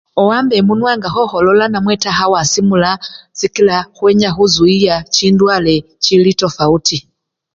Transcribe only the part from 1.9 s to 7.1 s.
taa khawasimula sikila khwenya khusuyiya chindwale chili tofawuti.